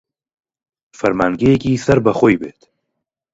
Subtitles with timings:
[0.99, 2.61] فەرمانگەیەکی سەر بە خۆی بێت